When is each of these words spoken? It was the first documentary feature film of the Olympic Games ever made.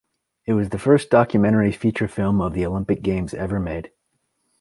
It 0.47 0.53
was 0.53 0.69
the 0.69 0.79
first 0.79 1.11
documentary 1.11 1.71
feature 1.71 2.07
film 2.07 2.41
of 2.41 2.55
the 2.55 2.65
Olympic 2.65 3.03
Games 3.03 3.35
ever 3.35 3.59
made. 3.59 3.91